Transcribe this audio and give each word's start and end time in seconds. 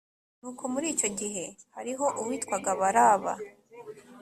Nuko 0.39 0.63
muri 0.73 0.87
icyo 0.93 1.09
gihe 1.19 1.43
hariho 1.75 2.05
uwitwaga 2.21 2.71
baraba 2.81 3.33